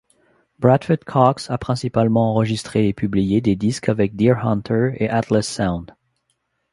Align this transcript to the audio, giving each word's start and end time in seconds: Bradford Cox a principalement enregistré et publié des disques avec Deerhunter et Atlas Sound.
Bradford 0.57 1.05
Cox 1.05 1.47
a 1.51 1.59
principalement 1.59 2.31
enregistré 2.31 2.87
et 2.87 2.93
publié 2.93 3.39
des 3.39 3.55
disques 3.55 3.87
avec 3.89 4.15
Deerhunter 4.15 4.93
et 4.95 5.07
Atlas 5.07 5.43
Sound. 5.47 5.91